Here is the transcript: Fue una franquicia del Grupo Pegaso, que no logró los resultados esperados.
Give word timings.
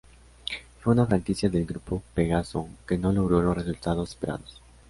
Fue 0.79 0.93
una 0.93 1.05
franquicia 1.05 1.47
del 1.47 1.67
Grupo 1.67 2.01
Pegaso, 2.15 2.67
que 2.87 2.97
no 2.97 3.11
logró 3.11 3.39
los 3.43 3.55
resultados 3.55 4.09
esperados. 4.09 4.59